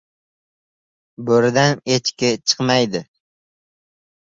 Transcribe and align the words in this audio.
•Bo‘ridan 1.27 1.85
echki 1.97 2.33
chiqmaydi. 2.47 3.05